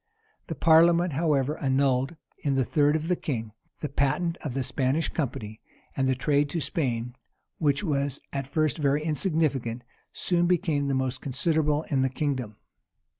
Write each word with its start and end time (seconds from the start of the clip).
The 0.47 0.55
parliament, 0.55 1.13
however, 1.13 1.59
annulled, 1.61 2.15
in 2.39 2.55
the 2.55 2.65
third 2.65 2.95
of 2.95 3.07
the 3.07 3.15
king, 3.15 3.51
the 3.81 3.87
patent 3.89 4.35
of 4.37 4.55
the 4.55 4.63
Spanish 4.63 5.09
company; 5.09 5.61
and 5.95 6.07
the 6.07 6.15
trade 6.15 6.49
to 6.49 6.59
Spain, 6.59 7.13
which 7.59 7.83
was 7.83 8.19
at 8.33 8.47
first 8.47 8.79
very 8.79 9.03
insignificant, 9.03 9.83
soon 10.11 10.47
became 10.47 10.87
the 10.87 10.95
most 10.95 11.21
considerable 11.21 11.83
in 11.89 12.01
the 12.01 12.09
kingdom. 12.09 12.55